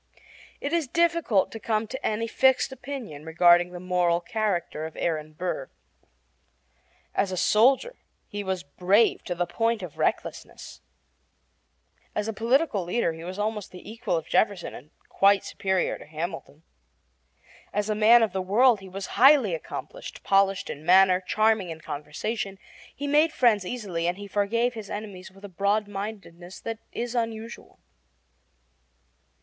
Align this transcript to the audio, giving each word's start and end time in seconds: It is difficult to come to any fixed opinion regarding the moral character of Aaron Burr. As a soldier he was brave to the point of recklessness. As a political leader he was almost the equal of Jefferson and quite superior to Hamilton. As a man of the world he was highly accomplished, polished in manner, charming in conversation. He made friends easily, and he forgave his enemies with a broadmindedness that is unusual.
It 0.59 0.73
is 0.73 0.87
difficult 0.87 1.51
to 1.51 1.59
come 1.59 1.85
to 1.85 2.03
any 2.03 2.25
fixed 2.25 2.71
opinion 2.71 3.23
regarding 3.23 3.69
the 3.69 3.79
moral 3.79 4.19
character 4.19 4.87
of 4.87 4.95
Aaron 4.97 5.33
Burr. 5.33 5.69
As 7.13 7.31
a 7.31 7.37
soldier 7.37 7.95
he 8.27 8.43
was 8.43 8.63
brave 8.63 9.23
to 9.25 9.35
the 9.35 9.45
point 9.45 9.83
of 9.83 9.99
recklessness. 9.99 10.81
As 12.15 12.27
a 12.27 12.33
political 12.33 12.83
leader 12.83 13.13
he 13.13 13.23
was 13.23 13.37
almost 13.37 13.69
the 13.69 13.87
equal 13.91 14.17
of 14.17 14.27
Jefferson 14.27 14.73
and 14.73 14.89
quite 15.07 15.43
superior 15.45 15.99
to 15.99 16.07
Hamilton. 16.07 16.63
As 17.71 17.87
a 17.87 17.93
man 17.93 18.23
of 18.23 18.33
the 18.33 18.41
world 18.41 18.79
he 18.79 18.89
was 18.89 19.05
highly 19.21 19.53
accomplished, 19.53 20.23
polished 20.23 20.71
in 20.71 20.83
manner, 20.83 21.21
charming 21.21 21.69
in 21.69 21.79
conversation. 21.79 22.57
He 22.95 23.05
made 23.05 23.31
friends 23.31 23.67
easily, 23.67 24.07
and 24.07 24.17
he 24.17 24.25
forgave 24.25 24.73
his 24.73 24.89
enemies 24.89 25.29
with 25.31 25.45
a 25.45 25.47
broadmindedness 25.47 26.59
that 26.61 26.79
is 26.91 27.13
unusual. 27.13 27.77